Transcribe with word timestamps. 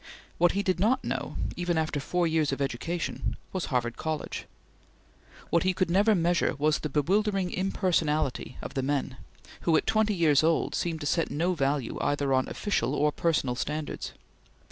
What 0.39 0.53
he 0.53 0.63
did 0.63 0.79
not 0.79 1.03
know, 1.03 1.35
even 1.55 1.77
after 1.77 1.99
four 1.99 2.25
years 2.25 2.51
of 2.51 2.59
education, 2.59 3.35
was 3.53 3.65
Harvard 3.65 3.97
College. 3.97 4.45
What 5.51 5.61
he 5.61 5.75
could 5.75 5.91
never 5.91 6.15
measure 6.15 6.55
was 6.57 6.79
the 6.79 6.89
bewildering 6.89 7.51
impersonality 7.51 8.57
of 8.63 8.73
the 8.73 8.81
men, 8.81 9.17
who, 9.61 9.77
at 9.77 9.85
twenty 9.85 10.15
years 10.15 10.41
old, 10.41 10.73
seemed 10.73 11.01
to 11.01 11.05
set 11.05 11.29
no 11.29 11.53
value 11.53 11.99
either 12.01 12.33
on 12.33 12.49
official 12.49 12.95
or 12.95 13.11
personal 13.11 13.53
standards. 13.53 14.13